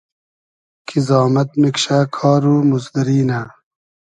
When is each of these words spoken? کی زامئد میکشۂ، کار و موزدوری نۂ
کی 0.87 0.99
زامئد 1.07 1.49
میکشۂ، 1.61 1.97
کار 2.15 2.41
و 2.51 2.55
موزدوری 2.69 3.19
نۂ 3.29 3.39